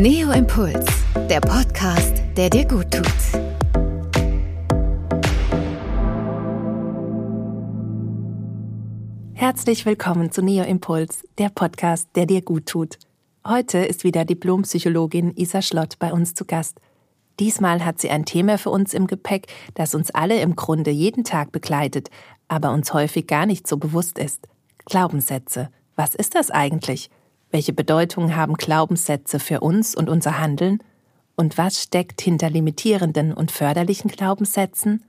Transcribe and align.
Neo 0.00 0.30
Impuls, 0.30 0.86
der 1.28 1.40
Podcast, 1.40 2.22
der 2.36 2.48
dir 2.50 2.64
gut 2.68 2.88
tut. 2.88 3.04
Herzlich 9.34 9.84
willkommen 9.86 10.30
zu 10.30 10.40
Neo 10.40 10.62
Impuls, 10.62 11.26
der 11.38 11.48
Podcast, 11.48 12.10
der 12.14 12.26
dir 12.26 12.42
gut 12.42 12.66
tut. 12.66 13.00
Heute 13.44 13.78
ist 13.78 14.04
wieder 14.04 14.24
Diplompsychologin 14.24 15.32
Isa 15.34 15.62
Schlott 15.62 15.98
bei 15.98 16.12
uns 16.12 16.32
zu 16.32 16.44
Gast. 16.44 16.80
Diesmal 17.40 17.84
hat 17.84 18.00
sie 18.00 18.10
ein 18.10 18.24
Thema 18.24 18.56
für 18.56 18.70
uns 18.70 18.94
im 18.94 19.08
Gepäck, 19.08 19.48
das 19.74 19.96
uns 19.96 20.12
alle 20.12 20.40
im 20.40 20.54
Grunde 20.54 20.92
jeden 20.92 21.24
Tag 21.24 21.50
begleitet, 21.50 22.08
aber 22.46 22.70
uns 22.70 22.94
häufig 22.94 23.26
gar 23.26 23.46
nicht 23.46 23.66
so 23.66 23.78
bewusst 23.78 24.16
ist. 24.20 24.46
Glaubenssätze. 24.84 25.70
Was 25.96 26.14
ist 26.14 26.36
das 26.36 26.52
eigentlich? 26.52 27.10
Welche 27.50 27.72
Bedeutung 27.72 28.36
haben 28.36 28.54
Glaubenssätze 28.54 29.40
für 29.40 29.60
uns 29.60 29.94
und 29.94 30.08
unser 30.10 30.38
Handeln? 30.38 30.82
Und 31.34 31.56
was 31.56 31.82
steckt 31.82 32.20
hinter 32.20 32.50
limitierenden 32.50 33.32
und 33.32 33.50
förderlichen 33.50 34.10
Glaubenssätzen? 34.10 35.02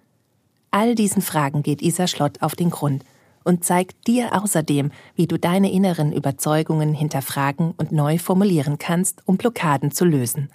All 0.72 0.96
diesen 0.96 1.22
Fragen 1.22 1.64
geht 1.64 1.82
Isa 1.82 2.08
Schlott 2.08 2.42
auf 2.42 2.56
den 2.56 2.70
Grund 2.70 3.04
und 3.44 3.66
zeigt 3.66 4.08
dir 4.08 4.42
außerdem, 4.42 4.92
wie 5.16 5.28
du 5.28 5.38
deine 5.38 5.72
inneren 5.72 6.14
Überzeugungen 6.14 6.94
hinterfragen 6.94 7.74
und 7.76 7.92
neu 7.92 8.18
formulieren 8.20 8.78
kannst, 8.78 9.22
um 9.26 9.38
Blockaden 9.38 9.92
zu 9.92 10.06
lösen. 10.06 10.50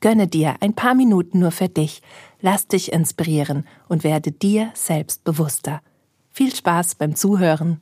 Gönne 0.00 0.26
dir 0.26 0.56
ein 0.60 0.74
paar 0.74 0.94
Minuten 0.94 1.38
nur 1.38 1.50
für 1.50 1.68
dich, 1.68 2.02
lass 2.40 2.66
dich 2.66 2.92
inspirieren 2.92 3.66
und 3.88 4.04
werde 4.04 4.32
dir 4.32 4.70
selbst 4.74 5.22
bewusster. 5.24 5.80
Viel 6.30 6.54
Spaß 6.54 6.96
beim 6.96 7.14
Zuhören. 7.14 7.80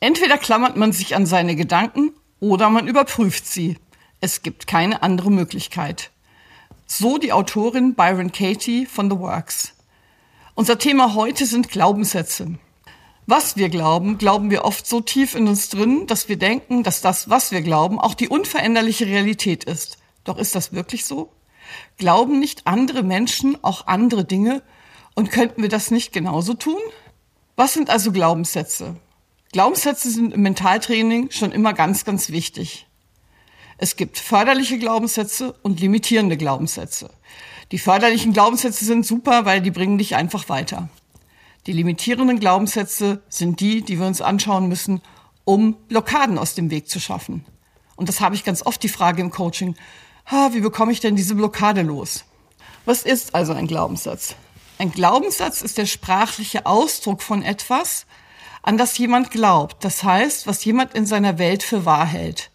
Entweder 0.00 0.38
klammert 0.38 0.76
man 0.76 0.92
sich 0.92 1.16
an 1.16 1.26
seine 1.26 1.56
Gedanken 1.56 2.12
oder 2.40 2.70
man 2.70 2.88
überprüft 2.88 3.46
sie. 3.46 3.76
Es 4.20 4.42
gibt 4.42 4.66
keine 4.66 5.02
andere 5.02 5.30
Möglichkeit. 5.30 6.10
So 6.86 7.18
die 7.18 7.32
Autorin 7.32 7.94
Byron 7.94 8.32
Katie 8.32 8.86
von 8.86 9.10
The 9.10 9.18
Works. 9.18 9.74
Unser 10.54 10.78
Thema 10.78 11.14
heute 11.14 11.46
sind 11.46 11.68
Glaubenssätze. 11.68 12.58
Was 13.26 13.56
wir 13.56 13.68
glauben, 13.68 14.16
glauben 14.16 14.50
wir 14.50 14.64
oft 14.64 14.86
so 14.86 15.00
tief 15.00 15.34
in 15.34 15.48
uns 15.48 15.68
drin, 15.68 16.06
dass 16.06 16.28
wir 16.28 16.36
denken, 16.36 16.82
dass 16.82 17.02
das, 17.02 17.28
was 17.28 17.52
wir 17.52 17.60
glauben, 17.60 18.00
auch 18.00 18.14
die 18.14 18.28
unveränderliche 18.28 19.06
Realität 19.06 19.64
ist. 19.64 19.98
Doch 20.24 20.38
ist 20.38 20.54
das 20.54 20.72
wirklich 20.72 21.04
so? 21.04 21.30
Glauben 21.98 22.38
nicht 22.38 22.66
andere 22.66 23.02
Menschen 23.02 23.62
auch 23.62 23.86
andere 23.86 24.24
Dinge 24.24 24.62
und 25.14 25.30
könnten 25.30 25.60
wir 25.62 25.68
das 25.68 25.90
nicht 25.90 26.12
genauso 26.12 26.54
tun? 26.54 26.80
Was 27.54 27.74
sind 27.74 27.90
also 27.90 28.12
Glaubenssätze? 28.12 28.96
Glaubenssätze 29.52 30.10
sind 30.10 30.34
im 30.34 30.42
Mentaltraining 30.42 31.30
schon 31.30 31.52
immer 31.52 31.72
ganz, 31.72 32.04
ganz 32.04 32.30
wichtig. 32.30 32.86
Es 33.78 33.96
gibt 33.96 34.18
förderliche 34.18 34.78
Glaubenssätze 34.78 35.54
und 35.62 35.80
limitierende 35.80 36.36
Glaubenssätze. 36.36 37.10
Die 37.70 37.78
förderlichen 37.78 38.32
Glaubenssätze 38.32 38.84
sind 38.84 39.06
super, 39.06 39.44
weil 39.44 39.62
die 39.62 39.70
bringen 39.70 39.98
dich 39.98 40.16
einfach 40.16 40.48
weiter. 40.48 40.88
Die 41.66 41.72
limitierenden 41.72 42.40
Glaubenssätze 42.40 43.22
sind 43.28 43.60
die, 43.60 43.82
die 43.82 43.98
wir 43.98 44.06
uns 44.06 44.20
anschauen 44.20 44.68
müssen, 44.68 45.00
um 45.44 45.74
Blockaden 45.88 46.38
aus 46.38 46.54
dem 46.54 46.70
Weg 46.70 46.88
zu 46.88 47.00
schaffen. 47.00 47.44
Und 47.96 48.08
das 48.08 48.20
habe 48.20 48.34
ich 48.34 48.44
ganz 48.44 48.64
oft 48.64 48.82
die 48.82 48.88
Frage 48.88 49.22
im 49.22 49.30
Coaching. 49.30 49.76
Ha, 50.30 50.50
wie 50.52 50.60
bekomme 50.60 50.92
ich 50.92 51.00
denn 51.00 51.16
diese 51.16 51.34
Blockade 51.34 51.82
los? 51.82 52.24
Was 52.84 53.02
ist 53.02 53.34
also 53.34 53.52
ein 53.52 53.66
Glaubenssatz? 53.66 54.34
Ein 54.78 54.92
Glaubenssatz 54.92 55.62
ist 55.62 55.78
der 55.78 55.86
sprachliche 55.86 56.66
Ausdruck 56.66 57.22
von 57.22 57.42
etwas, 57.42 58.06
an 58.68 58.76
das 58.76 58.98
jemand 58.98 59.30
glaubt. 59.30 59.82
Das 59.82 60.04
heißt, 60.04 60.46
was 60.46 60.62
jemand 60.62 60.92
in 60.92 61.06
seiner 61.06 61.38
Welt 61.38 61.62
für 61.62 61.86
wahr 61.86 62.04
hält. 62.04 62.50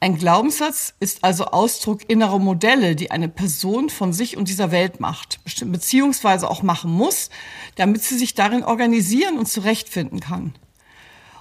Ein 0.00 0.16
Glaubenssatz 0.16 0.94
ist 0.98 1.24
also 1.24 1.44
Ausdruck 1.44 2.08
innerer 2.08 2.38
Modelle, 2.38 2.96
die 2.96 3.10
eine 3.10 3.28
Person 3.28 3.90
von 3.90 4.14
sich 4.14 4.38
und 4.38 4.48
dieser 4.48 4.70
Welt 4.70 4.98
macht, 4.98 5.40
beziehungsweise 5.66 6.48
auch 6.48 6.62
machen 6.62 6.90
muss, 6.90 7.28
damit 7.74 8.02
sie 8.02 8.16
sich 8.16 8.34
darin 8.34 8.64
organisieren 8.64 9.36
und 9.36 9.46
zurechtfinden 9.46 10.20
kann. 10.20 10.54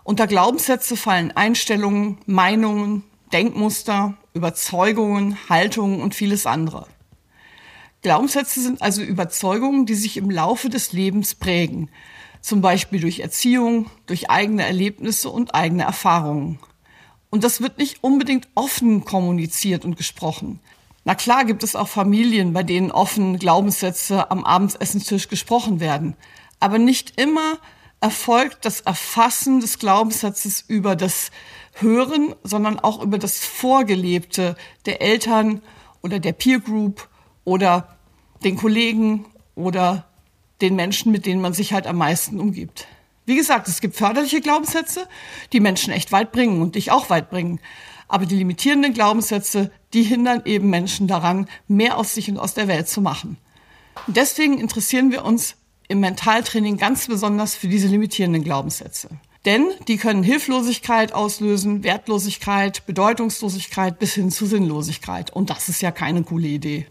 Unter 0.04 0.28
Glaubenssätze 0.28 0.98
fallen 0.98 1.32
Einstellungen, 1.32 2.18
Meinungen, 2.26 3.06
Denkmuster, 3.32 4.18
Überzeugungen, 4.34 5.38
Haltungen 5.48 6.02
und 6.02 6.16
vieles 6.16 6.46
andere. 6.46 6.86
Glaubenssätze 8.02 8.60
sind 8.60 8.82
also 8.82 9.02
Überzeugungen, 9.02 9.86
die 9.86 9.96
sich 9.96 10.18
im 10.18 10.30
Laufe 10.30 10.68
des 10.68 10.92
Lebens 10.92 11.34
prägen, 11.34 11.90
zum 12.42 12.62
Beispiel 12.62 13.00
durch 13.00 13.20
Erziehung, 13.20 13.90
durch 14.08 14.30
eigene 14.30 14.66
Erlebnisse 14.66 15.30
und 15.30 15.56
eigene 15.56 15.84
Erfahrungen. 15.84 16.60
Und 17.30 17.44
das 17.44 17.62
wird 17.62 17.78
nicht 17.78 18.04
unbedingt 18.04 18.48
offen 18.56 19.06
kommuniziert 19.06 19.86
und 19.86 19.96
gesprochen. 19.96 20.60
Na 21.04 21.16
klar 21.16 21.46
gibt 21.46 21.64
es 21.64 21.76
auch 21.76 21.88
Familien, 21.88 22.54
bei 22.54 22.64
denen 22.64 22.92
offen 22.92 23.40
Glaubenssätze 23.40 24.30
am 24.30 24.44
Abendessenstisch 24.44 25.30
gesprochen 25.30 25.80
werden. 25.80 26.16
Aber 26.60 26.78
nicht 26.78 27.20
immer 27.20 27.58
erfolgt 28.02 28.66
das 28.66 28.82
Erfassen 28.82 29.62
des 29.62 29.80
Glaubenssatzes 29.80 30.64
über 30.68 30.96
das 30.96 31.32
Hören, 31.74 32.36
sondern 32.44 32.80
auch 32.80 33.02
über 33.02 33.18
das 33.18 33.40
Vorgelebte 33.40 34.56
der 34.86 35.02
Eltern 35.02 35.62
oder 36.04 36.20
der 36.20 36.34
Peer 36.34 36.60
Group 36.60 37.08
oder 37.46 37.98
den 38.44 38.58
Kollegen 38.58 39.26
oder 39.56 40.11
den 40.62 40.76
Menschen, 40.76 41.12
mit 41.12 41.26
denen 41.26 41.42
man 41.42 41.54
sich 41.54 41.74
halt 41.74 41.88
am 41.88 41.98
meisten 41.98 42.40
umgibt. 42.40 42.88
Wie 43.26 43.36
gesagt, 43.36 43.68
es 43.68 43.82
gibt 43.82 43.96
förderliche 43.96 44.42
Glaubenssätze, 44.42 45.08
die 45.54 45.60
Menschen 45.60 45.94
echt 45.94 46.12
weit 46.12 46.32
bringen 46.32 46.62
und 46.62 46.76
dich 46.76 46.92
auch 46.92 47.10
weit 47.10 47.30
bringen. 47.30 47.60
Aber 48.08 48.26
die 48.26 48.36
limitierenden 48.36 48.94
Glaubenssätze, 48.94 49.72
die 49.94 50.04
hindern 50.04 50.42
eben 50.46 50.70
Menschen 50.70 51.08
daran, 51.08 51.48
mehr 51.68 51.98
aus 51.98 52.14
sich 52.14 52.30
und 52.30 52.38
aus 52.38 52.54
der 52.54 52.68
Welt 52.68 52.90
zu 52.90 53.00
machen. 53.02 53.38
Und 54.08 54.18
deswegen 54.18 54.58
interessieren 54.58 55.12
wir 55.12 55.24
uns 55.24 55.56
im 55.88 56.00
Mentaltraining 56.00 56.78
ganz 56.78 57.08
besonders 57.08 57.56
für 57.56 57.68
diese 57.68 57.88
limitierenden 57.88 58.44
Glaubenssätze. 58.44 59.10
Denn 59.46 59.70
die 59.88 59.98
können 59.98 60.24
Hilflosigkeit 60.24 61.14
auslösen, 61.14 61.84
Wertlosigkeit, 61.84 62.86
Bedeutungslosigkeit 62.86 63.98
bis 63.98 64.14
hin 64.14 64.30
zu 64.30 64.46
Sinnlosigkeit. 64.46 65.32
Und 65.32 65.50
das 65.50 65.68
ist 65.68 65.82
ja 65.82 65.92
keine 65.92 66.24
coole 66.24 66.48
Idee. 66.48 66.88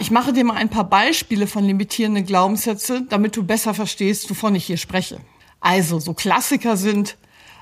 Ich 0.00 0.10
mache 0.10 0.32
dir 0.32 0.44
mal 0.44 0.56
ein 0.56 0.70
paar 0.70 0.88
Beispiele 0.88 1.46
von 1.46 1.64
limitierenden 1.64 2.24
Glaubenssätze, 2.24 3.02
damit 3.08 3.36
du 3.36 3.42
besser 3.42 3.74
verstehst, 3.74 4.30
wovon 4.30 4.54
ich 4.54 4.66
hier 4.66 4.76
spreche. 4.76 5.20
Also, 5.60 5.98
so 5.98 6.14
Klassiker 6.14 6.76
sind, 6.76 7.16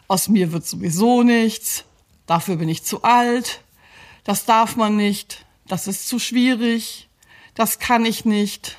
aus 0.09 0.29
mir 0.29 0.53
wird 0.53 0.67
sowieso 0.67 1.23
nichts, 1.23 1.85
dafür 2.27 2.57
bin 2.57 2.69
ich 2.69 2.85
zu 2.85 3.03
alt, 3.03 3.63
das 4.25 4.45
darf 4.45 4.77
man 4.77 4.97
nicht, 4.97 5.47
das 5.67 5.87
ist 5.87 6.09
zu 6.09 6.19
schwierig, 6.19 7.09
das 7.55 7.79
kann 7.79 8.05
ich 8.05 8.25
nicht, 8.25 8.77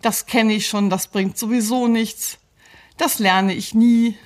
das 0.00 0.26
kenne 0.26 0.54
ich 0.54 0.66
schon, 0.66 0.88
das 0.88 1.08
bringt 1.08 1.38
sowieso 1.38 1.86
nichts, 1.86 2.38
das 2.96 3.18
lerne 3.18 3.54
ich 3.54 3.74
nie, 3.74 4.16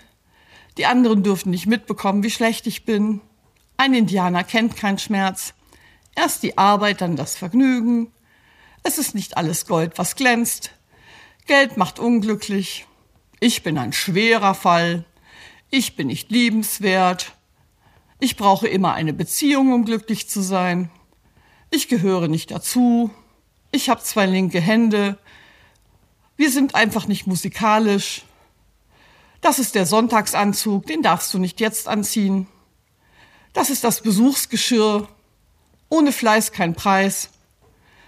die 0.78 0.86
anderen 0.86 1.22
dürfen 1.22 1.50
nicht 1.50 1.66
mitbekommen, 1.66 2.22
wie 2.22 2.30
schlecht 2.30 2.66
ich 2.66 2.84
bin, 2.84 3.20
ein 3.76 3.94
Indianer 3.94 4.44
kennt 4.44 4.76
keinen 4.76 4.98
Schmerz, 4.98 5.54
erst 6.14 6.42
die 6.42 6.56
Arbeit, 6.56 7.00
dann 7.00 7.16
das 7.16 7.36
Vergnügen, 7.36 8.12
es 8.84 8.98
ist 8.98 9.14
nicht 9.14 9.36
alles 9.36 9.66
Gold, 9.66 9.94
was 9.96 10.14
glänzt. 10.14 10.70
Geld 11.46 11.76
macht 11.76 11.98
unglücklich. 11.98 12.86
Ich 13.40 13.62
bin 13.62 13.76
ein 13.78 13.92
schwerer 13.92 14.54
Fall. 14.54 15.04
Ich 15.70 15.96
bin 15.96 16.06
nicht 16.06 16.30
liebenswert. 16.30 17.32
Ich 18.20 18.36
brauche 18.36 18.68
immer 18.68 18.92
eine 18.92 19.12
Beziehung, 19.12 19.72
um 19.72 19.84
glücklich 19.84 20.28
zu 20.28 20.40
sein. 20.40 20.90
Ich 21.70 21.88
gehöre 21.88 22.28
nicht 22.28 22.50
dazu. 22.50 23.10
Ich 23.72 23.88
habe 23.88 24.02
zwei 24.02 24.26
linke 24.26 24.60
Hände. 24.60 25.18
Wir 26.36 26.50
sind 26.50 26.74
einfach 26.74 27.06
nicht 27.08 27.26
musikalisch. 27.26 28.22
Das 29.40 29.58
ist 29.58 29.74
der 29.74 29.86
Sonntagsanzug, 29.86 30.86
den 30.86 31.02
darfst 31.02 31.32
du 31.34 31.38
nicht 31.38 31.58
jetzt 31.58 31.88
anziehen. 31.88 32.46
Das 33.52 33.70
ist 33.70 33.82
das 33.82 34.02
Besuchsgeschirr. 34.02 35.08
Ohne 35.88 36.12
Fleiß 36.12 36.52
kein 36.52 36.74
Preis. 36.74 37.30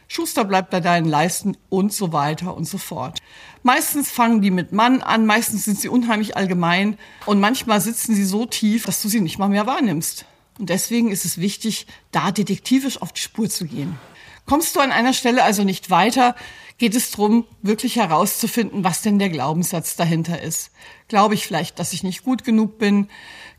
Schuster 0.08 0.44
bleibt 0.44 0.70
bei 0.70 0.80
deinen 0.80 1.06
Leisten 1.06 1.56
und 1.68 1.92
so 1.92 2.12
weiter 2.12 2.56
und 2.56 2.64
so 2.64 2.78
fort. 2.78 3.18
Meistens 3.62 4.10
fangen 4.10 4.40
die 4.40 4.50
mit 4.50 4.72
Mann 4.72 5.02
an, 5.02 5.26
meistens 5.26 5.64
sind 5.64 5.80
sie 5.80 5.88
unheimlich 5.88 6.36
allgemein 6.36 6.96
und 7.26 7.40
manchmal 7.40 7.80
sitzen 7.80 8.14
sie 8.14 8.24
so 8.24 8.46
tief, 8.46 8.84
dass 8.84 9.02
du 9.02 9.08
sie 9.08 9.20
nicht 9.20 9.38
mal 9.38 9.48
mehr 9.48 9.66
wahrnimmst. 9.66 10.24
Und 10.58 10.70
deswegen 10.70 11.10
ist 11.10 11.24
es 11.24 11.38
wichtig, 11.38 11.86
da 12.12 12.30
detektivisch 12.30 13.02
auf 13.02 13.12
die 13.12 13.20
Spur 13.20 13.50
zu 13.50 13.66
gehen. 13.66 13.98
Kommst 14.46 14.76
du 14.76 14.80
an 14.80 14.92
einer 14.92 15.12
Stelle 15.12 15.42
also 15.42 15.64
nicht 15.64 15.90
weiter, 15.90 16.36
geht 16.78 16.94
es 16.94 17.10
darum, 17.10 17.46
wirklich 17.62 17.96
herauszufinden, 17.96 18.84
was 18.84 19.02
denn 19.02 19.18
der 19.18 19.28
Glaubenssatz 19.28 19.96
dahinter 19.96 20.40
ist. 20.40 20.70
Glaube 21.08 21.34
ich 21.34 21.46
vielleicht, 21.46 21.78
dass 21.78 21.92
ich 21.92 22.04
nicht 22.04 22.22
gut 22.22 22.44
genug 22.44 22.78
bin? 22.78 23.08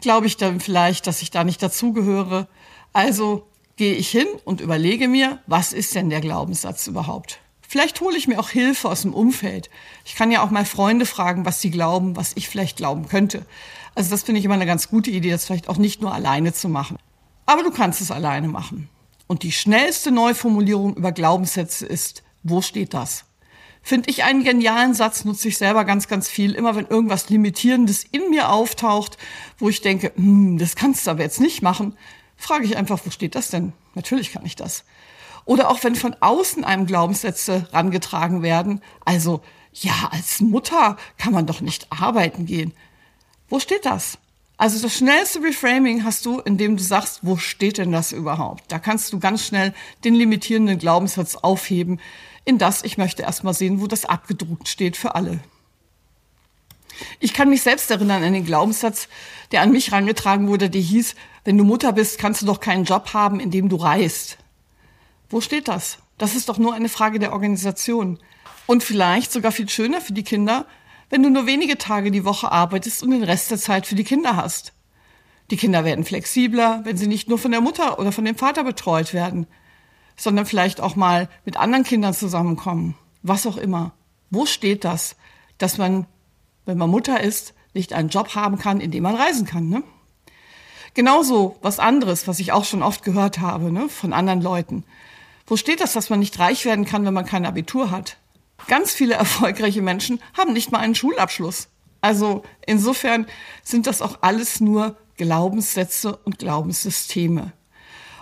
Glaube 0.02 0.28
ich 0.28 0.38
dann 0.38 0.62
vielleicht, 0.62 1.06
dass 1.08 1.22
ich 1.22 1.30
da 1.30 1.44
nicht 1.44 1.62
dazugehöre? 1.62 2.48
Also 2.94 3.48
gehe 3.78 3.94
ich 3.94 4.10
hin 4.10 4.28
und 4.44 4.60
überlege 4.60 5.08
mir, 5.08 5.40
was 5.48 5.72
ist 5.72 5.96
denn 5.96 6.10
der 6.10 6.22
Glaubenssatz 6.22 6.88
überhaupt? 6.88 7.40
Vielleicht 7.62 8.02
hole 8.02 8.18
ich 8.18 8.28
mir 8.28 8.40
auch 8.40 8.50
Hilfe 8.50 8.90
aus 8.90 9.04
dem 9.04 9.14
Umfeld. 9.14 9.70
Ich 10.06 10.16
kann 10.16 10.32
ja 10.32 10.42
auch 10.42 10.52
mal 10.52 10.66
Freunde 10.66 11.06
fragen, 11.06 11.46
was 11.46 11.62
sie 11.62 11.70
glauben, 11.70 12.16
was 12.16 12.32
ich 12.36 12.50
vielleicht 12.50 12.78
glauben 12.78 13.08
könnte. 13.08 13.46
Also 13.94 14.10
das 14.10 14.24
finde 14.24 14.40
ich 14.40 14.46
immer 14.46 14.56
eine 14.56 14.66
ganz 14.66 14.90
gute 14.90 15.12
Idee, 15.12 15.32
das 15.32 15.46
vielleicht 15.46 15.70
auch 15.70 15.78
nicht 15.78 16.02
nur 16.02 16.14
alleine 16.14 16.54
zu 16.54 16.70
machen. 16.70 16.98
Aber 17.46 17.64
du 17.64 17.72
kannst 17.72 18.02
es 18.02 18.12
alleine 18.12 18.48
machen. 18.48 18.90
Und 19.28 19.44
die 19.44 19.52
schnellste 19.52 20.12
Neuformulierung 20.12 20.96
über 20.96 21.12
Glaubenssätze 21.12 21.86
ist, 21.86 22.24
wo 22.44 22.62
steht 22.62 22.94
das? 22.94 23.26
Finde 23.82 24.10
ich 24.10 24.24
einen 24.24 24.44
genialen 24.44 24.94
Satz, 24.94 25.24
nutze 25.24 25.50
ich 25.50 25.58
selber 25.58 25.86
ganz, 25.86 26.08
ganz 26.08 26.30
viel. 26.30 26.54
Immer 26.56 26.76
wenn 26.76 26.88
irgendwas 26.88 27.30
Limitierendes 27.30 28.04
in 28.04 28.30
mir 28.30 28.50
auftaucht, 28.50 29.18
wo 29.60 29.70
ich 29.70 29.82
denke, 29.82 30.12
hm, 30.16 30.58
das 30.58 30.76
kannst 30.76 31.08
du 31.08 31.12
aber 31.12 31.24
jetzt 31.24 31.40
nicht 31.40 31.62
machen, 31.62 31.98
frage 32.38 32.66
ich 32.66 32.78
einfach, 32.78 33.00
wo 33.04 33.10
steht 33.10 33.36
das 33.36 33.50
denn? 33.50 33.74
Natürlich 33.96 34.32
kann 34.32 34.46
ich 34.46 34.56
das. 34.56 34.86
Oder 35.46 35.70
auch 35.70 35.84
wenn 35.84 35.96
von 35.96 36.16
außen 36.20 36.64
einem 36.64 36.86
Glaubenssätze 36.86 37.68
rangetragen 37.72 38.42
werden, 38.44 38.82
also 39.06 39.42
ja, 39.74 40.10
als 40.12 40.40
Mutter 40.40 40.98
kann 41.18 41.34
man 41.34 41.46
doch 41.46 41.62
nicht 41.62 41.88
arbeiten 41.92 42.46
gehen. 42.46 42.74
Wo 43.50 43.60
steht 43.60 43.86
das? 43.86 44.18
Also 44.58 44.82
das 44.82 44.96
schnellste 44.96 45.42
Reframing 45.44 46.04
hast 46.04 46.26
du, 46.26 46.40
indem 46.40 46.78
du 46.78 46.84
sagst, 46.84 47.20
wo 47.22 47.38
steht 47.38 47.78
denn 47.78 47.92
das 47.92 48.12
überhaupt? 48.12 48.64
Da 48.72 48.80
kannst 48.80 49.14
du 49.14 49.20
ganz 49.20 49.46
schnell 49.46 49.74
den 50.04 50.16
limitierenden 50.16 50.80
Glaubenssatz 50.80 51.36
aufheben, 51.36 52.00
in 52.44 52.58
das 52.58 52.84
ich 52.84 52.98
möchte 52.98 53.22
erstmal 53.22 53.54
sehen, 53.54 53.82
wo 53.82 53.88
das 53.88 54.06
abgedruckt 54.06 54.68
steht 54.68 54.98
für 54.98 55.14
alle. 55.14 55.40
Ich 57.20 57.34
kann 57.34 57.50
mich 57.50 57.62
selbst 57.62 57.90
erinnern 57.92 58.24
an 58.24 58.34
den 58.34 58.46
Glaubenssatz, 58.46 59.08
der 59.52 59.62
an 59.62 59.72
mich 59.72 59.92
rangetragen 59.92 60.48
wurde, 60.48 60.70
der 60.70 60.82
hieß, 60.82 61.16
wenn 61.44 61.58
du 61.58 61.64
Mutter 61.64 61.94
bist, 61.94 62.20
kannst 62.20 62.42
du 62.42 62.46
doch 62.46 62.60
keinen 62.60 62.84
Job 62.84 63.14
haben, 63.14 63.40
in 63.40 63.52
dem 63.52 63.70
du 63.70 63.78
reist. 63.78 64.38
Wo 65.30 65.42
steht 65.42 65.68
das? 65.68 66.00
Das 66.18 66.36
ist 66.36 66.50
doch 66.50 66.58
nur 66.58 66.74
eine 66.74 66.90
Frage 66.90 67.20
der 67.20 67.34
Organisation. 67.34 68.20
Und 68.66 68.84
vielleicht 68.84 69.32
sogar 69.32 69.52
viel 69.52 69.70
schöner 69.70 70.02
für 70.02 70.14
die 70.14 70.24
Kinder, 70.24 70.66
wenn 71.10 71.24
du 71.24 71.30
nur 71.30 71.46
wenige 71.46 71.78
Tage 71.78 72.12
die 72.12 72.26
Woche 72.26 72.52
arbeitest 72.52 73.04
und 73.04 73.12
den 73.12 73.24
Rest 73.24 73.52
der 73.52 73.58
Zeit 73.58 73.88
für 73.88 73.96
die 73.96 74.04
Kinder 74.04 74.36
hast. 74.36 74.74
Die 75.52 75.58
Kinder 75.58 75.86
werden 75.86 76.04
flexibler, 76.04 76.82
wenn 76.84 76.98
sie 76.98 77.08
nicht 77.08 77.30
nur 77.30 77.38
von 77.38 77.52
der 77.52 77.62
Mutter 77.62 78.00
oder 78.00 78.12
von 78.12 78.26
dem 78.26 78.36
Vater 78.36 78.64
betreut 78.66 79.14
werden, 79.14 79.48
sondern 80.18 80.46
vielleicht 80.46 80.82
auch 80.82 80.96
mal 80.96 81.30
mit 81.46 81.58
anderen 81.58 81.86
Kindern 81.86 82.14
zusammenkommen. 82.14 82.96
Was 83.24 83.48
auch 83.48 83.58
immer. 83.58 83.94
Wo 84.30 84.46
steht 84.46 84.84
das, 84.84 85.16
dass 85.58 85.78
man, 85.78 86.06
wenn 86.68 86.78
man 86.78 86.90
Mutter 86.90 87.22
ist, 87.22 87.54
nicht 87.74 87.94
einen 87.94 88.10
Job 88.10 88.36
haben 88.36 88.60
kann, 88.60 88.80
in 88.80 88.92
dem 88.92 89.04
man 89.04 89.16
reisen 89.16 89.48
kann, 89.48 89.70
ne? 89.70 89.84
Genauso 90.94 91.58
was 91.62 91.80
anderes, 91.80 92.28
was 92.28 92.40
ich 92.40 92.52
auch 92.52 92.66
schon 92.66 92.82
oft 92.82 93.04
gehört 93.04 93.40
habe, 93.40 93.72
ne, 93.72 93.88
von 93.88 94.14
anderen 94.14 94.42
Leuten. 94.42 94.84
Wo 95.46 95.56
steht 95.56 95.80
das, 95.80 95.94
dass 95.94 96.10
man 96.10 96.20
nicht 96.20 96.40
reich 96.40 96.66
werden 96.66 96.86
kann, 96.86 97.06
wenn 97.06 97.14
man 97.14 97.26
kein 97.26 97.46
Abitur 97.46 97.92
hat? 97.92 98.18
Ganz 98.68 98.94
viele 98.94 99.14
erfolgreiche 99.26 99.82
Menschen 99.82 100.20
haben 100.36 100.54
nicht 100.54 100.72
mal 100.72 100.80
einen 100.80 100.96
Schulabschluss. 100.96 101.68
Also 102.02 102.44
insofern 102.66 103.28
sind 103.64 103.88
das 103.88 104.02
auch 104.02 104.20
alles 104.22 104.60
nur 104.60 104.98
Glaubenssätze 105.18 106.16
und 106.16 106.40
Glaubenssysteme. 106.40 107.54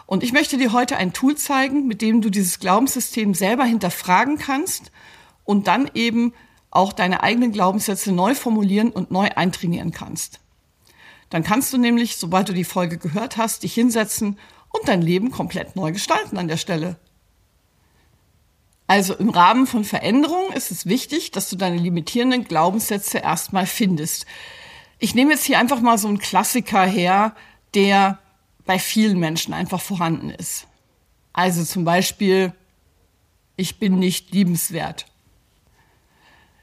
Und 0.06 0.24
ich 0.24 0.33
möchte 0.33 0.57
dir 0.57 0.71
heute 0.71 0.97
ein 0.97 1.13
Tool 1.13 1.36
zeigen, 1.36 1.88
mit 1.88 2.01
dem 2.01 2.21
du 2.21 2.30
dieses 2.30 2.59
Glaubenssystem 2.59 3.33
selber 3.33 3.63
hinterfragen 3.63 4.38
kannst 4.38 4.92
und 5.45 5.68
dann 5.68 5.89
eben 5.94 6.33
auch 6.75 6.94
deine 6.94 7.24
eigenen 7.24 7.51
Glaubenssätze 7.51 8.12
neu 8.12 8.36
formulieren 8.36 8.92
und 8.92 9.12
neu 9.12 9.30
eintrainieren 9.36 9.92
kannst. 9.92 10.39
Dann 11.30 11.44
kannst 11.44 11.74
du 11.74 11.77
nämlich, 11.77 12.18
sobald 12.18 12.50
du 12.50 12.54
die 12.54 12.63
Folge 12.63 12.98
gehört 12.98 13.38
hast, 13.38 13.63
dich 13.63 13.74
hinsetzen 13.74 14.38
und 14.69 14.88
dein 14.88 15.01
Leben 15.01 15.31
komplett 15.31 15.75
neu 15.75 15.92
gestalten 15.92 16.38
an 16.38 16.48
der 16.48 16.57
Stelle. 16.57 16.98
Also 18.88 19.16
im 19.16 19.30
Rahmen 19.30 19.66
von 19.66 19.83
Veränderungen 19.83 20.54
ist 20.54 20.69
es 20.69 20.86
wichtig, 20.86 21.31
dass 21.31 21.50
du 21.50 21.56
deine 21.56 21.77
limitierenden 21.77 22.44
Glaubenssätze 22.44 23.18
erstmal 23.18 23.66
findest. 23.66 24.28
Ich 25.00 25.16
nehme 25.16 25.31
jetzt 25.31 25.45
hier 25.45 25.60
einfach 25.60 25.81
mal 25.81 25.98
so 25.98 26.07
einen 26.07 26.19
Klassiker 26.19 26.86
her, 26.86 27.36
der 27.74 28.19
bei 28.66 28.78
vielen 28.78 29.19
Menschen 29.19 29.54
einfach 29.54 29.81
vorhanden 29.81 30.30
ist. 30.30 30.68
Also 31.33 31.63
zum 31.63 31.83
Beispiel, 31.83 32.54
ich 33.56 33.80
bin 33.80 33.98
nicht 33.98 34.31
liebenswert. 34.33 35.07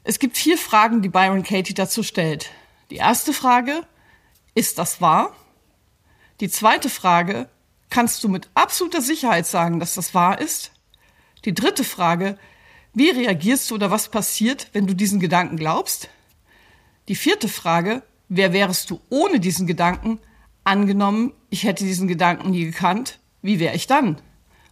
Es 0.04 0.18
gibt 0.18 0.36
vier 0.36 0.58
Fragen, 0.58 1.00
die 1.00 1.08
Byron 1.08 1.44
Katie 1.44 1.74
dazu 1.74 2.02
stellt. 2.02 2.50
Die 2.90 2.96
erste 2.96 3.32
Frage, 3.32 3.86
ist 4.54 4.78
das 4.78 5.00
wahr? 5.00 5.34
Die 6.40 6.48
zweite 6.48 6.90
Frage, 6.90 7.48
kannst 7.88 8.24
du 8.24 8.28
mit 8.28 8.50
absoluter 8.54 9.00
Sicherheit 9.00 9.46
sagen, 9.46 9.78
dass 9.78 9.94
das 9.94 10.12
wahr 10.12 10.40
ist? 10.40 10.72
Die 11.44 11.54
dritte 11.54 11.84
Frage, 11.84 12.36
wie 12.94 13.10
reagierst 13.10 13.70
du 13.70 13.76
oder 13.76 13.92
was 13.92 14.08
passiert, 14.08 14.68
wenn 14.72 14.88
du 14.88 14.94
diesen 14.94 15.20
Gedanken 15.20 15.56
glaubst? 15.56 16.08
Die 17.06 17.14
vierte 17.14 17.48
Frage, 17.48 18.02
wer 18.28 18.52
wärst 18.52 18.90
du 18.90 19.00
ohne 19.08 19.38
diesen 19.38 19.68
Gedanken? 19.68 20.18
Angenommen, 20.64 21.32
ich 21.48 21.62
hätte 21.62 21.84
diesen 21.84 22.08
Gedanken 22.08 22.50
nie 22.50 22.64
gekannt, 22.64 23.20
wie 23.40 23.60
wäre 23.60 23.76
ich 23.76 23.86
dann? 23.86 24.20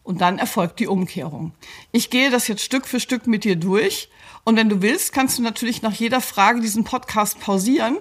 Und 0.03 0.21
dann 0.21 0.39
erfolgt 0.39 0.81
die 0.81 0.89
Umkehrung. 0.89 1.53
Ich 1.93 2.11
gehe 2.11 2.31
das 2.31 2.49
jetzt 2.49 2.65
Stück 2.65 2.87
für 2.87 2.99
Stück 2.99 3.27
mit 3.27 3.45
dir 3.45 3.55
durch. 3.55 4.09
Und 4.45 4.57
wenn 4.57 4.69
du 4.69 4.83
willst, 4.83 5.13
kannst 5.13 5.39
du 5.39 5.43
natürlich 5.43 5.83
nach 5.83 5.93
jeder 5.93 6.21
Frage 6.21 6.61
diesen 6.61 6.85
Podcast 6.85 7.41
pausieren 7.41 7.99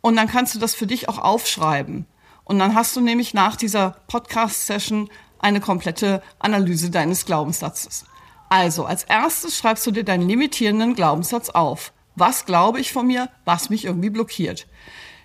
und 0.00 0.16
dann 0.16 0.28
kannst 0.28 0.54
du 0.54 0.58
das 0.58 0.74
für 0.74 0.86
dich 0.86 1.08
auch 1.08 1.18
aufschreiben. 1.18 2.06
Und 2.44 2.58
dann 2.58 2.74
hast 2.74 2.96
du 2.96 3.00
nämlich 3.00 3.34
nach 3.34 3.56
dieser 3.56 3.96
Podcast-Session 4.08 5.10
eine 5.38 5.60
komplette 5.60 6.22
Analyse 6.38 6.90
deines 6.90 7.24
Glaubenssatzes. 7.24 8.04
Also, 8.48 8.84
als 8.84 9.04
erstes 9.04 9.56
schreibst 9.56 9.86
du 9.86 9.90
dir 9.90 10.04
deinen 10.04 10.28
limitierenden 10.28 10.94
Glaubenssatz 10.94 11.50
auf. 11.50 11.92
Was 12.16 12.46
glaube 12.46 12.80
ich 12.80 12.92
von 12.92 13.06
mir, 13.06 13.30
was 13.44 13.70
mich 13.70 13.84
irgendwie 13.84 14.10
blockiert? 14.10 14.66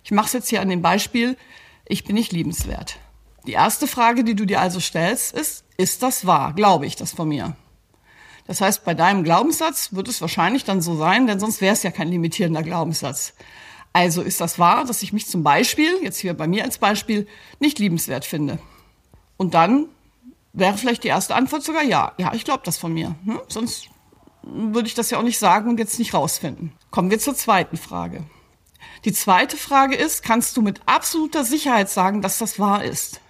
Ich 0.03 0.11
mache 0.11 0.27
es 0.27 0.33
jetzt 0.33 0.49
hier 0.49 0.61
an 0.61 0.69
dem 0.69 0.83
Beispiel, 0.83 1.35
ich 1.87 2.03
bin 2.03 2.15
nicht 2.15 2.31
liebenswert. 2.31 2.99
Die 3.47 3.53
erste 3.53 3.87
Frage, 3.87 4.23
die 4.23 4.35
du 4.35 4.45
dir 4.45 4.61
also 4.61 4.79
stellst, 4.79 5.33
ist, 5.33 5.65
ist 5.77 6.03
das 6.03 6.25
wahr? 6.25 6.53
Glaube 6.53 6.85
ich 6.85 6.95
das 6.95 7.11
von 7.11 7.27
mir? 7.27 7.55
Das 8.47 8.61
heißt, 8.61 8.85
bei 8.85 8.93
deinem 8.93 9.23
Glaubenssatz 9.23 9.93
wird 9.93 10.07
es 10.07 10.21
wahrscheinlich 10.21 10.63
dann 10.63 10.81
so 10.81 10.95
sein, 10.95 11.27
denn 11.27 11.39
sonst 11.39 11.61
wäre 11.61 11.73
es 11.73 11.83
ja 11.83 11.91
kein 11.91 12.09
limitierender 12.09 12.63
Glaubenssatz. 12.63 13.33
Also 13.91 14.21
ist 14.21 14.41
das 14.41 14.59
wahr, 14.59 14.85
dass 14.85 15.01
ich 15.01 15.13
mich 15.13 15.27
zum 15.27 15.41
Beispiel, 15.41 15.89
jetzt 16.03 16.19
hier 16.19 16.33
bei 16.33 16.47
mir 16.47 16.63
als 16.63 16.77
Beispiel, 16.77 17.27
nicht 17.59 17.79
liebenswert 17.79 18.25
finde? 18.25 18.59
Und 19.37 19.53
dann 19.53 19.87
wäre 20.53 20.77
vielleicht 20.77 21.03
die 21.03 21.07
erste 21.07 21.33
Antwort 21.33 21.63
sogar 21.63 21.83
ja. 21.83 22.13
Ja, 22.17 22.33
ich 22.33 22.45
glaube 22.45 22.61
das 22.65 22.77
von 22.77 22.93
mir. 22.93 23.15
Hm? 23.25 23.39
Sonst 23.47 23.87
würde 24.43 24.87
ich 24.87 24.93
das 24.93 25.09
ja 25.09 25.17
auch 25.17 25.23
nicht 25.23 25.39
sagen 25.39 25.69
und 25.69 25.79
jetzt 25.79 25.97
nicht 25.97 26.13
rausfinden. 26.13 26.71
Kommen 26.91 27.09
wir 27.09 27.19
zur 27.19 27.35
zweiten 27.35 27.77
Frage. 27.77 28.23
Die 29.05 29.13
zweite 29.13 29.57
Frage 29.57 29.95
ist, 29.95 30.23
kannst 30.23 30.55
du 30.57 30.61
mit 30.61 30.81
absoluter 30.85 31.43
Sicherheit 31.43 31.89
sagen, 31.89 32.21
dass 32.21 32.37
das 32.37 32.59
wahr 32.59 32.83
ist? 32.83 33.21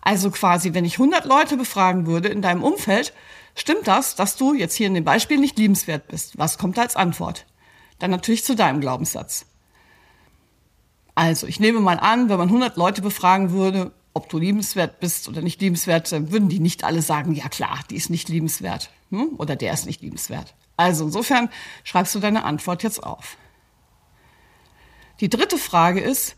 Also 0.00 0.30
quasi, 0.30 0.74
wenn 0.74 0.84
ich 0.84 0.94
100 0.94 1.24
Leute 1.24 1.56
befragen 1.56 2.06
würde 2.06 2.28
in 2.28 2.42
deinem 2.42 2.62
Umfeld, 2.64 3.12
stimmt 3.54 3.86
das, 3.86 4.14
dass 4.14 4.36
du 4.36 4.54
jetzt 4.54 4.74
hier 4.74 4.86
in 4.86 4.94
dem 4.94 5.04
Beispiel 5.04 5.38
nicht 5.38 5.58
liebenswert 5.58 6.08
bist? 6.08 6.38
Was 6.38 6.58
kommt 6.58 6.76
da 6.76 6.82
als 6.82 6.96
Antwort? 6.96 7.46
Dann 7.98 8.10
natürlich 8.10 8.44
zu 8.44 8.54
deinem 8.54 8.80
Glaubenssatz. 8.80 9.46
Also, 11.14 11.46
ich 11.46 11.60
nehme 11.60 11.80
mal 11.80 11.98
an, 11.98 12.28
wenn 12.28 12.38
man 12.38 12.48
100 12.48 12.76
Leute 12.76 13.02
befragen 13.02 13.50
würde, 13.50 13.92
ob 14.14 14.28
du 14.28 14.38
liebenswert 14.38 15.00
bist 15.00 15.28
oder 15.28 15.42
nicht 15.42 15.60
liebenswert, 15.60 16.10
dann 16.12 16.32
würden 16.32 16.48
die 16.48 16.60
nicht 16.60 16.84
alle 16.84 17.02
sagen, 17.02 17.32
ja 17.34 17.48
klar, 17.48 17.80
die 17.90 17.96
ist 17.96 18.10
nicht 18.10 18.28
liebenswert 18.28 18.90
hm? 19.10 19.30
oder 19.38 19.56
der 19.56 19.72
ist 19.72 19.86
nicht 19.86 20.02
liebenswert. 20.02 20.54
Also 20.76 21.04
insofern 21.04 21.48
schreibst 21.84 22.14
du 22.14 22.18
deine 22.18 22.44
Antwort 22.44 22.82
jetzt 22.82 23.02
auf. 23.02 23.36
Die 25.20 25.28
dritte 25.28 25.58
Frage 25.58 26.00
ist, 26.00 26.36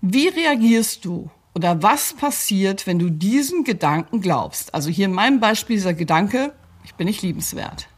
wie 0.00 0.28
reagierst 0.28 1.04
du 1.04 1.30
oder 1.56 1.82
was 1.82 2.12
passiert, 2.12 2.86
wenn 2.86 2.98
du 2.98 3.08
diesen 3.08 3.64
Gedanken 3.64 4.20
glaubst? 4.20 4.74
Also 4.74 4.90
hier 4.90 5.06
in 5.06 5.14
meinem 5.14 5.40
Beispiel 5.40 5.76
dieser 5.76 5.94
Gedanke, 5.94 6.52
ich 6.84 6.94
bin 6.96 7.06
nicht 7.06 7.22
liebenswert. 7.22 7.88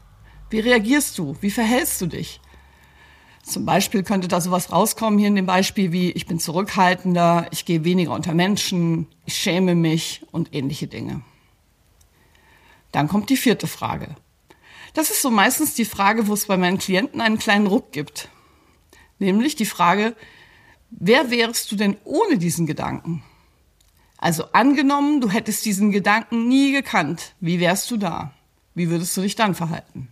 Wie 0.49 0.61
reagierst 0.61 1.17
du? 1.17 1.35
Wie 1.41 1.51
verhältst 1.51 1.99
du 1.99 2.07
dich? 2.07 2.39
Zum 3.43 3.65
Beispiel 3.65 4.03
könnte 4.03 4.29
da 4.29 4.39
sowas 4.39 4.71
rauskommen 4.71 5.19
hier 5.19 5.27
in 5.27 5.35
dem 5.35 5.45
Beispiel 5.45 5.91
wie, 5.91 6.09
ich 6.11 6.25
bin 6.25 6.39
zurückhaltender, 6.39 7.47
ich 7.51 7.65
gehe 7.65 7.83
weniger 7.83 8.13
unter 8.13 8.33
Menschen, 8.33 9.07
ich 9.25 9.35
schäme 9.35 9.75
mich 9.75 10.25
und 10.31 10.55
ähnliche 10.55 10.87
Dinge. 10.87 11.21
Dann 12.93 13.09
kommt 13.09 13.29
die 13.29 13.35
vierte 13.35 13.67
Frage. 13.67 14.15
Das 14.93 15.11
ist 15.11 15.21
so 15.21 15.31
meistens 15.31 15.73
die 15.73 15.83
Frage, 15.83 16.27
wo 16.27 16.33
es 16.33 16.45
bei 16.45 16.55
meinen 16.55 16.77
Klienten 16.77 17.19
einen 17.19 17.37
kleinen 17.37 17.67
Ruck 17.67 17.91
gibt. 17.91 18.29
Nämlich 19.17 19.57
die 19.57 19.65
Frage, 19.65 20.15
wer 20.91 21.29
wärst 21.29 21.73
du 21.73 21.75
denn 21.75 21.97
ohne 22.05 22.37
diesen 22.37 22.65
Gedanken? 22.65 23.21
Also 24.21 24.43
angenommen, 24.51 25.21
du 25.21 25.29
hättest 25.29 25.65
diesen 25.65 25.91
Gedanken 25.91 26.49
nie 26.49 26.73
gekannt, 26.73 27.35
wie 27.39 27.61
wärst 27.61 27.89
du 27.89 27.95
da? 27.95 28.33
Wie 28.75 28.89
würdest 28.89 29.15
du 29.15 29.21
dich 29.21 29.35
dann 29.35 29.55
verhalten? 29.55 30.09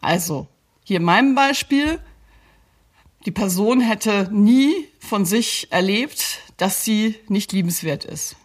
Also, 0.00 0.46
hier 0.84 0.98
in 0.98 1.04
meinem 1.04 1.34
Beispiel, 1.34 1.98
die 3.24 3.30
Person 3.30 3.80
hätte 3.80 4.28
nie 4.30 4.88
von 5.00 5.24
sich 5.24 5.68
erlebt, 5.72 6.40
dass 6.58 6.84
sie 6.84 7.14
nicht 7.28 7.52
liebenswert 7.52 8.04
ist. 8.04 8.36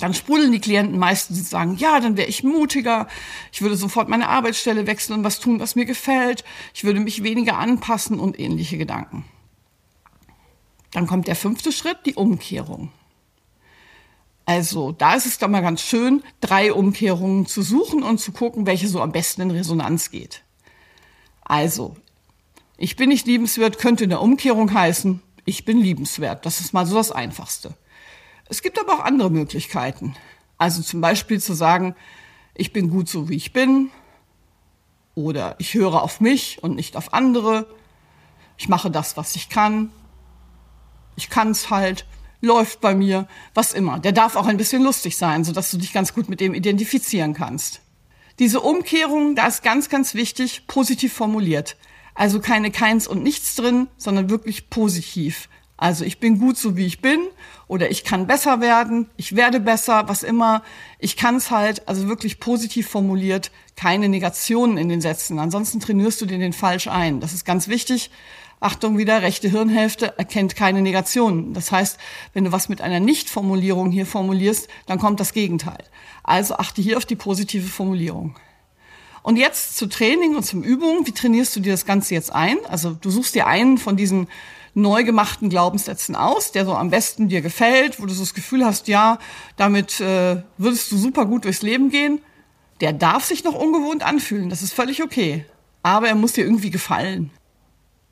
Dann 0.00 0.14
sprudeln 0.14 0.52
die 0.52 0.60
Klienten 0.60 0.98
meistens 0.98 1.38
und 1.38 1.46
sagen, 1.46 1.76
ja, 1.76 2.00
dann 2.00 2.16
wäre 2.16 2.28
ich 2.28 2.42
mutiger, 2.42 3.08
ich 3.52 3.60
würde 3.60 3.76
sofort 3.76 4.08
meine 4.08 4.28
Arbeitsstelle 4.28 4.86
wechseln 4.86 5.18
und 5.18 5.24
was 5.24 5.38
tun, 5.38 5.60
was 5.60 5.74
mir 5.74 5.84
gefällt, 5.84 6.44
ich 6.72 6.84
würde 6.84 7.00
mich 7.00 7.22
weniger 7.22 7.58
anpassen 7.58 8.18
und 8.18 8.40
ähnliche 8.40 8.78
Gedanken. 8.78 9.26
Dann 10.92 11.06
kommt 11.06 11.26
der 11.26 11.36
fünfte 11.36 11.72
Schritt, 11.72 11.98
die 12.06 12.14
Umkehrung. 12.14 12.90
Also 14.52 14.92
da 14.92 15.14
ist 15.14 15.24
es 15.24 15.38
doch 15.38 15.48
mal 15.48 15.62
ganz 15.62 15.80
schön, 15.80 16.22
drei 16.42 16.74
Umkehrungen 16.74 17.46
zu 17.46 17.62
suchen 17.62 18.02
und 18.02 18.18
zu 18.18 18.32
gucken, 18.32 18.66
welche 18.66 18.86
so 18.86 19.00
am 19.00 19.10
besten 19.10 19.40
in 19.40 19.50
Resonanz 19.50 20.10
geht. 20.10 20.42
Also, 21.40 21.96
ich 22.76 22.96
bin 22.96 23.08
nicht 23.08 23.26
liebenswert 23.26 23.78
könnte 23.78 24.04
in 24.04 24.10
der 24.10 24.20
Umkehrung 24.20 24.74
heißen, 24.74 25.22
ich 25.46 25.64
bin 25.64 25.78
liebenswert. 25.78 26.44
Das 26.44 26.60
ist 26.60 26.74
mal 26.74 26.84
so 26.84 26.96
das 26.96 27.10
Einfachste. 27.10 27.72
Es 28.50 28.60
gibt 28.60 28.78
aber 28.78 28.92
auch 28.92 29.04
andere 29.04 29.30
Möglichkeiten. 29.30 30.16
Also 30.58 30.82
zum 30.82 31.00
Beispiel 31.00 31.40
zu 31.40 31.54
sagen, 31.54 31.96
ich 32.54 32.74
bin 32.74 32.90
gut 32.90 33.08
so 33.08 33.30
wie 33.30 33.36
ich 33.36 33.54
bin 33.54 33.90
oder 35.14 35.56
ich 35.60 35.72
höre 35.72 36.02
auf 36.02 36.20
mich 36.20 36.62
und 36.62 36.76
nicht 36.76 36.94
auf 36.94 37.14
andere. 37.14 37.74
Ich 38.58 38.68
mache 38.68 38.90
das, 38.90 39.16
was 39.16 39.34
ich 39.34 39.48
kann. 39.48 39.90
Ich 41.16 41.30
kann 41.30 41.52
es 41.52 41.70
halt, 41.70 42.04
läuft 42.42 42.82
bei 42.82 42.94
mir, 42.94 43.26
was 43.54 43.72
immer. 43.72 43.98
Der 43.98 44.12
darf 44.12 44.36
auch 44.36 44.46
ein 44.46 44.58
bisschen 44.58 44.82
lustig 44.82 45.16
sein, 45.16 45.44
sodass 45.44 45.70
du 45.70 45.78
dich 45.78 45.94
ganz 45.94 46.12
gut 46.12 46.28
mit 46.28 46.40
dem 46.40 46.52
identifizieren 46.52 47.32
kannst. 47.32 47.80
Diese 48.38 48.60
Umkehrung, 48.60 49.34
da 49.34 49.46
ist 49.46 49.62
ganz, 49.62 49.88
ganz 49.88 50.14
wichtig, 50.14 50.66
positiv 50.66 51.12
formuliert. 51.14 51.76
Also 52.14 52.40
keine 52.40 52.70
Keins 52.70 53.06
und 53.06 53.22
Nichts 53.22 53.54
drin, 53.54 53.88
sondern 53.96 54.28
wirklich 54.28 54.68
positiv. 54.68 55.48
Also 55.76 56.04
ich 56.04 56.20
bin 56.20 56.38
gut 56.38 56.56
so 56.56 56.76
wie 56.76 56.86
ich 56.86 57.00
bin 57.00 57.20
oder 57.66 57.90
ich 57.90 58.04
kann 58.04 58.26
besser 58.26 58.60
werden, 58.60 59.10
ich 59.16 59.34
werde 59.34 59.58
besser, 59.58 60.04
was 60.06 60.22
immer. 60.22 60.62
Ich 60.98 61.16
kann 61.16 61.36
es 61.36 61.50
halt, 61.50 61.88
also 61.88 62.06
wirklich 62.06 62.38
positiv 62.38 62.88
formuliert, 62.88 63.50
keine 63.74 64.08
Negationen 64.08 64.76
in 64.78 64.88
den 64.88 65.00
Sätzen. 65.00 65.38
Ansonsten 65.38 65.80
trainierst 65.80 66.20
du 66.20 66.26
dir 66.26 66.38
den 66.38 66.52
falsch 66.52 66.86
ein. 66.86 67.20
Das 67.20 67.32
ist 67.32 67.44
ganz 67.44 67.66
wichtig. 67.68 68.10
Achtung 68.62 68.96
wieder, 68.96 69.22
rechte 69.22 69.48
Hirnhälfte 69.48 70.16
erkennt 70.18 70.56
keine 70.56 70.82
Negationen. 70.82 71.52
Das 71.52 71.72
heißt, 71.72 71.98
wenn 72.32 72.44
du 72.44 72.52
was 72.52 72.68
mit 72.68 72.80
einer 72.80 73.00
Nicht-Formulierung 73.00 73.90
hier 73.90 74.06
formulierst, 74.06 74.68
dann 74.86 74.98
kommt 74.98 75.20
das 75.20 75.32
Gegenteil. 75.32 75.82
Also 76.22 76.54
achte 76.54 76.80
hier 76.80 76.96
auf 76.96 77.04
die 77.04 77.16
positive 77.16 77.68
Formulierung. 77.68 78.36
Und 79.22 79.36
jetzt 79.36 79.76
zu 79.76 79.86
Training 79.88 80.36
und 80.36 80.44
zum 80.44 80.62
Übung. 80.62 81.06
Wie 81.06 81.12
trainierst 81.12 81.54
du 81.54 81.60
dir 81.60 81.72
das 81.72 81.86
Ganze 81.86 82.14
jetzt 82.14 82.32
ein? 82.32 82.58
Also 82.68 82.90
du 82.92 83.10
suchst 83.10 83.34
dir 83.34 83.46
einen 83.46 83.78
von 83.78 83.96
diesen 83.96 84.28
neu 84.74 85.04
gemachten 85.04 85.48
Glaubenssätzen 85.48 86.16
aus, 86.16 86.52
der 86.52 86.64
so 86.64 86.74
am 86.74 86.90
besten 86.90 87.28
dir 87.28 87.42
gefällt, 87.42 88.00
wo 88.00 88.06
du 88.06 88.14
so 88.14 88.22
das 88.22 88.34
Gefühl 88.34 88.64
hast, 88.64 88.88
ja, 88.88 89.18
damit 89.56 90.00
äh, 90.00 90.42
würdest 90.56 90.90
du 90.90 90.96
super 90.96 91.26
gut 91.26 91.44
durchs 91.44 91.62
Leben 91.62 91.90
gehen. 91.90 92.20
Der 92.80 92.92
darf 92.92 93.24
sich 93.24 93.44
noch 93.44 93.54
ungewohnt 93.54 94.02
anfühlen, 94.02 94.48
das 94.48 94.62
ist 94.62 94.72
völlig 94.72 95.02
okay. 95.02 95.44
Aber 95.82 96.08
er 96.08 96.14
muss 96.14 96.32
dir 96.32 96.44
irgendwie 96.44 96.70
gefallen. 96.70 97.30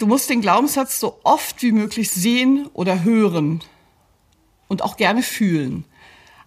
Du 0.00 0.06
musst 0.06 0.30
den 0.30 0.40
Glaubenssatz 0.40 0.98
so 0.98 1.20
oft 1.24 1.62
wie 1.62 1.72
möglich 1.72 2.10
sehen 2.10 2.70
oder 2.72 3.04
hören 3.04 3.60
und 4.66 4.80
auch 4.80 4.96
gerne 4.96 5.22
fühlen. 5.22 5.84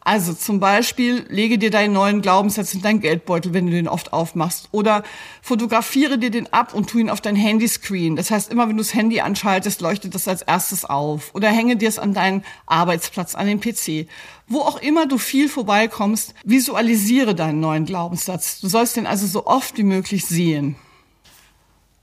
Also 0.02 0.34
zum 0.34 0.60
Beispiel 0.60 1.28
lege 1.30 1.60
dir 1.60 1.70
deinen 1.70 1.94
neuen 1.94 2.24
Glaubenssatz 2.24 2.74
in 2.74 2.82
deinen 2.82 3.00
Geldbeutel, 3.00 3.54
wenn 3.54 3.68
du 3.68 3.72
den 3.72 3.88
oft 3.88 4.12
aufmachst. 4.12 4.70
Oder 4.72 5.04
fotografiere 5.44 6.18
dir 6.18 6.32
den 6.32 6.52
ab 6.52 6.74
und 6.74 6.90
tu 6.90 6.98
ihn 6.98 7.12
auf 7.12 7.22
dein 7.22 7.36
Handyscreen. 7.36 8.16
Das 8.16 8.32
heißt, 8.32 8.52
immer 8.52 8.68
wenn 8.68 8.76
du 8.76 8.82
das 8.82 8.96
Handy 8.96 9.22
anschaltest, 9.22 9.82
leuchtet 9.82 10.16
das 10.16 10.28
als 10.28 10.42
erstes 10.42 10.84
auf. 10.84 11.30
Oder 11.36 11.50
hänge 11.50 11.76
dir 11.76 11.90
es 11.90 12.00
an 12.00 12.16
deinen 12.16 12.44
Arbeitsplatz, 12.66 13.36
an 13.36 13.46
den 13.46 13.60
PC. 13.60 14.08
Wo 14.48 14.62
auch 14.62 14.82
immer 14.82 15.06
du 15.06 15.20
viel 15.20 15.48
vorbeikommst, 15.48 16.34
visualisiere 16.44 17.36
deinen 17.36 17.60
neuen 17.60 17.86
Glaubenssatz. 17.86 18.62
Du 18.62 18.68
sollst 18.68 18.98
den 18.98 19.06
also 19.06 19.28
so 19.28 19.46
oft 19.46 19.78
wie 19.78 19.84
möglich 19.84 20.26
sehen. 20.26 20.76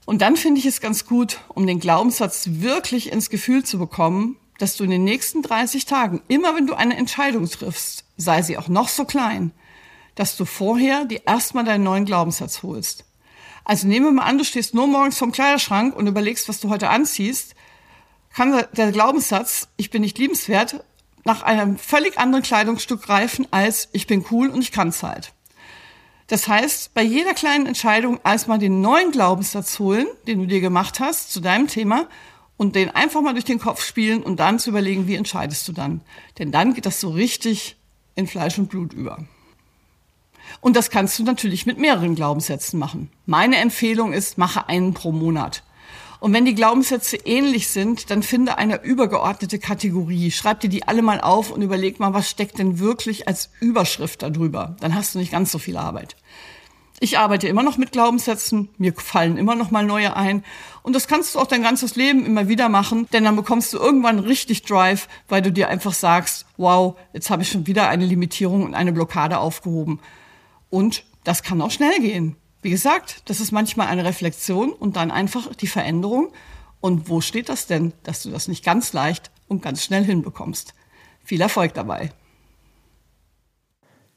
Und 0.05 0.21
dann 0.21 0.35
finde 0.35 0.59
ich 0.59 0.65
es 0.65 0.81
ganz 0.81 1.05
gut, 1.05 1.39
um 1.49 1.67
den 1.67 1.79
Glaubenssatz 1.79 2.45
wirklich 2.49 3.11
ins 3.11 3.29
Gefühl 3.29 3.63
zu 3.63 3.77
bekommen, 3.77 4.37
dass 4.57 4.77
du 4.77 4.83
in 4.83 4.89
den 4.89 5.03
nächsten 5.03 5.41
30 5.41 5.85
Tagen, 5.85 6.21
immer 6.27 6.55
wenn 6.55 6.67
du 6.67 6.73
eine 6.73 6.97
Entscheidung 6.97 7.49
triffst, 7.49 8.05
sei 8.17 8.41
sie 8.41 8.57
auch 8.57 8.67
noch 8.67 8.89
so 8.89 9.05
klein, 9.05 9.51
dass 10.15 10.37
du 10.37 10.45
vorher 10.45 11.05
dir 11.05 11.21
erstmal 11.25 11.63
deinen 11.63 11.83
neuen 11.83 12.05
Glaubenssatz 12.05 12.61
holst. 12.63 13.05
Also 13.63 13.87
nehmen 13.87 14.07
wir 14.07 14.11
mal 14.11 14.25
an, 14.25 14.37
du 14.37 14.43
stehst 14.43 14.73
nur 14.73 14.87
morgens 14.87 15.17
vom 15.17 15.31
Kleiderschrank 15.31 15.95
und 15.95 16.07
überlegst, 16.07 16.49
was 16.49 16.59
du 16.59 16.69
heute 16.69 16.89
anziehst, 16.89 17.55
kann 18.33 18.63
der 18.73 18.91
Glaubenssatz, 18.91 19.67
ich 19.77 19.89
bin 19.89 20.01
nicht 20.01 20.17
liebenswert, 20.17 20.83
nach 21.23 21.43
einem 21.43 21.77
völlig 21.77 22.17
anderen 22.17 22.43
Kleidungsstück 22.43 23.03
greifen 23.03 23.47
als 23.51 23.89
ich 23.91 24.07
bin 24.07 24.25
cool 24.31 24.49
und 24.49 24.61
ich 24.61 24.71
kann's 24.71 25.03
halt. 25.03 25.33
Das 26.31 26.47
heißt, 26.47 26.93
bei 26.93 27.03
jeder 27.03 27.33
kleinen 27.33 27.65
Entscheidung 27.65 28.17
erstmal 28.23 28.57
den 28.57 28.79
neuen 28.79 29.11
Glaubenssatz 29.11 29.79
holen, 29.79 30.07
den 30.27 30.39
du 30.39 30.47
dir 30.47 30.61
gemacht 30.61 31.01
hast 31.01 31.33
zu 31.33 31.41
deinem 31.41 31.67
Thema 31.67 32.07
und 32.55 32.73
den 32.77 32.89
einfach 32.89 33.19
mal 33.19 33.33
durch 33.33 33.43
den 33.43 33.59
Kopf 33.59 33.83
spielen 33.83 34.23
und 34.23 34.39
dann 34.39 34.57
zu 34.57 34.69
überlegen, 34.69 35.07
wie 35.07 35.15
entscheidest 35.15 35.67
du 35.67 35.73
dann. 35.73 35.99
Denn 36.39 36.53
dann 36.53 36.73
geht 36.73 36.85
das 36.85 37.01
so 37.01 37.09
richtig 37.09 37.75
in 38.15 38.27
Fleisch 38.27 38.57
und 38.57 38.69
Blut 38.69 38.93
über. 38.93 39.17
Und 40.61 40.77
das 40.77 40.89
kannst 40.89 41.19
du 41.19 41.23
natürlich 41.23 41.65
mit 41.65 41.77
mehreren 41.77 42.15
Glaubenssätzen 42.15 42.79
machen. 42.79 43.09
Meine 43.25 43.57
Empfehlung 43.57 44.13
ist, 44.13 44.37
mache 44.37 44.69
einen 44.69 44.93
pro 44.93 45.11
Monat. 45.11 45.63
Und 46.21 46.31
wenn 46.33 46.45
die 46.45 46.55
Glaubenssätze 46.55 47.17
ähnlich 47.17 47.67
sind, 47.67 48.09
dann 48.09 48.23
finde 48.23 48.57
eine 48.57 48.83
übergeordnete 48.83 49.59
Kategorie. 49.59 50.31
Schreib 50.31 50.61
dir 50.61 50.69
die 50.69 50.87
alle 50.87 51.01
mal 51.01 51.19
auf 51.19 51.51
und 51.51 51.61
überleg 51.61 51.99
mal, 51.99 52.13
was 52.13 52.29
steckt 52.29 52.57
denn 52.57 52.79
wirklich 52.79 53.27
als 53.27 53.49
Überschrift 53.59 54.21
darüber. 54.21 54.77
Dann 54.79 54.95
hast 54.95 55.13
du 55.13 55.19
nicht 55.19 55.33
ganz 55.33 55.51
so 55.51 55.57
viel 55.59 55.75
Arbeit. 55.75 56.15
Ich 57.03 57.17
arbeite 57.17 57.47
immer 57.47 57.63
noch 57.63 57.77
mit 57.77 57.91
Glaubenssätzen, 57.91 58.69
mir 58.77 58.93
fallen 58.93 59.37
immer 59.37 59.55
noch 59.55 59.71
mal 59.71 59.83
neue 59.83 60.15
ein. 60.15 60.45
Und 60.83 60.95
das 60.95 61.07
kannst 61.07 61.33
du 61.33 61.39
auch 61.39 61.47
dein 61.47 61.63
ganzes 61.63 61.95
Leben 61.95 62.27
immer 62.27 62.47
wieder 62.47 62.69
machen, 62.69 63.07
denn 63.11 63.23
dann 63.23 63.35
bekommst 63.35 63.73
du 63.73 63.79
irgendwann 63.79 64.19
richtig 64.19 64.61
Drive, 64.61 65.07
weil 65.27 65.41
du 65.41 65.51
dir 65.51 65.67
einfach 65.67 65.93
sagst, 65.93 66.45
wow, 66.57 66.95
jetzt 67.11 67.31
habe 67.31 67.41
ich 67.41 67.49
schon 67.49 67.65
wieder 67.65 67.89
eine 67.89 68.05
Limitierung 68.05 68.63
und 68.63 68.75
eine 68.75 68.93
Blockade 68.93 69.39
aufgehoben. 69.39 69.99
Und 70.69 71.03
das 71.23 71.41
kann 71.41 71.59
auch 71.63 71.71
schnell 71.71 71.99
gehen. 72.01 72.35
Wie 72.61 72.69
gesagt, 72.69 73.23
das 73.25 73.39
ist 73.39 73.51
manchmal 73.51 73.87
eine 73.87 74.05
Reflexion 74.05 74.71
und 74.71 74.95
dann 74.95 75.09
einfach 75.09 75.55
die 75.55 75.65
Veränderung. 75.65 76.31
Und 76.81 77.09
wo 77.09 77.19
steht 77.19 77.49
das 77.49 77.65
denn, 77.65 77.93
dass 78.03 78.21
du 78.21 78.29
das 78.29 78.47
nicht 78.47 78.63
ganz 78.63 78.93
leicht 78.93 79.31
und 79.47 79.63
ganz 79.63 79.83
schnell 79.83 80.05
hinbekommst? 80.05 80.75
Viel 81.23 81.41
Erfolg 81.41 81.73
dabei. 81.73 82.11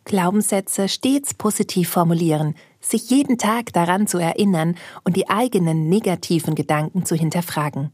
Glaubenssätze 0.05 0.89
stets 0.89 1.33
positiv 1.33 1.89
formulieren, 1.89 2.55
sich 2.85 3.11
jeden 3.11 3.39
Tag 3.39 3.73
daran 3.73 4.07
zu 4.07 4.19
erinnern 4.19 4.77
und 5.05 5.17
die 5.17 5.29
eigenen 5.29 5.89
negativen 5.89 6.55
Gedanken 6.55 7.05
zu 7.05 7.15
hinterfragen. 7.15 7.93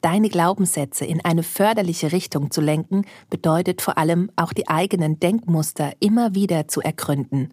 Deine 0.00 0.28
Glaubenssätze 0.28 1.04
in 1.04 1.24
eine 1.24 1.42
förderliche 1.42 2.12
Richtung 2.12 2.50
zu 2.50 2.60
lenken, 2.60 3.04
bedeutet 3.30 3.82
vor 3.82 3.98
allem 3.98 4.30
auch 4.36 4.52
die 4.52 4.68
eigenen 4.68 5.18
Denkmuster 5.18 5.92
immer 6.00 6.34
wieder 6.34 6.68
zu 6.68 6.80
ergründen. 6.80 7.52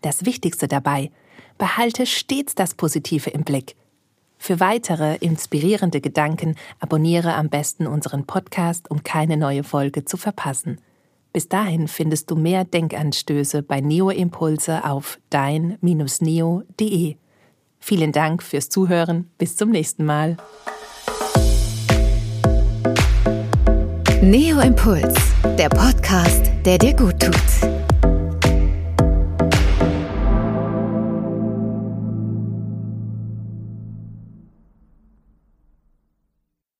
Das 0.00 0.24
Wichtigste 0.24 0.68
dabei, 0.68 1.10
behalte 1.58 2.06
stets 2.06 2.54
das 2.54 2.74
Positive 2.74 3.30
im 3.30 3.42
Blick. 3.42 3.76
Für 4.38 4.60
weitere 4.60 5.16
inspirierende 5.16 6.00
Gedanken 6.00 6.56
abonniere 6.80 7.34
am 7.34 7.48
besten 7.48 7.86
unseren 7.86 8.26
Podcast, 8.26 8.90
um 8.90 9.04
keine 9.04 9.36
neue 9.36 9.62
Folge 9.62 10.04
zu 10.04 10.16
verpassen. 10.16 10.80
Bis 11.32 11.48
dahin 11.48 11.88
findest 11.88 12.30
du 12.30 12.36
mehr 12.36 12.64
Denkanstöße 12.64 13.62
bei 13.62 13.80
Neo 13.80 14.10
Impulse 14.10 14.84
auf 14.84 15.18
dein-neo.de. 15.30 17.16
Vielen 17.78 18.12
Dank 18.12 18.42
fürs 18.42 18.68
Zuhören. 18.68 19.30
Bis 19.38 19.56
zum 19.56 19.70
nächsten 19.70 20.04
Mal. 20.04 20.36
Neo 24.20 24.60
Impuls, 24.60 25.14
der 25.58 25.68
Podcast, 25.68 26.50
der 26.64 26.78
dir 26.78 26.94
gut 26.94 27.18
tut. 27.18 27.91